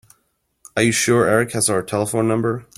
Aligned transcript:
Are 0.75 0.81
you 0.81 0.91
sure 0.91 1.27
Erik 1.27 1.51
has 1.51 1.69
our 1.69 1.83
telephone 1.83 2.27
number? 2.27 2.65